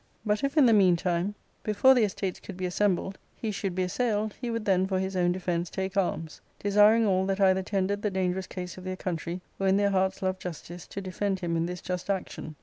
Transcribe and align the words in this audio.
But 0.25 0.43
if 0.43 0.57
in 0.57 0.65
the 0.65 0.73
meantime, 0.73 1.35
before 1.61 1.93
the 1.93 2.01
estates 2.03 2.39
could 2.39 2.57
be 2.57 2.65
assembled, 2.65 3.19
he 3.35 3.51
should 3.51 3.75
be 3.75 3.83
assailed, 3.83 4.33
he 4.41 4.49
would 4.49 4.65
then 4.65 4.87
for 4.87 4.97
his 4.97 5.15
own 5.15 5.31
defence 5.31 5.69
take 5.69 5.95
arms; 5.95 6.41
desiring 6.57 7.05
all 7.05 7.27
that 7.27 7.39
either 7.39 7.61
tendered 7.61 8.01
the 8.01 8.09
dangerous 8.09 8.47
case 8.47 8.79
of 8.79 8.83
their 8.83 8.95
country 8.97 9.41
or 9.59 9.67
in 9.67 9.77
their 9.77 9.91
hearts 9.91 10.23
loved 10.23 10.41
justice 10.41 10.87
to 10.87 11.01
defend 11.01 11.41
him 11.41 11.55
in 11.55 11.67
this 11.67 11.81
just 11.83 12.09
action. 12.09 12.55